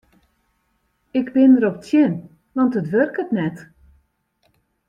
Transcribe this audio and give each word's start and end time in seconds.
Ik 1.19 1.27
bin 1.33 1.51
derop 1.55 1.77
tsjin 1.81 2.13
want 2.55 2.77
it 2.79 2.87
wurket 2.91 3.29
net. 3.37 3.57